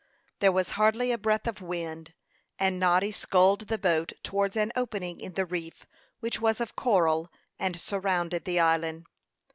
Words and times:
There 0.39 0.51
was 0.51 0.69
hardly 0.71 1.11
a 1.11 1.17
breath 1.19 1.45
of 1.45 1.61
wind, 1.61 2.15
and 2.57 2.79
Noddy 2.79 3.11
sculled 3.11 3.67
the 3.67 3.77
boat 3.77 4.13
towards 4.23 4.55
an 4.57 4.71
opening 4.75 5.19
in 5.21 5.33
the 5.33 5.45
reef, 5.45 5.85
which 6.21 6.41
was 6.41 6.59
of 6.59 6.75
coral, 6.75 7.29
and 7.59 7.79
surrounded 7.79 8.45
the 8.45 8.59
island. 8.59 9.05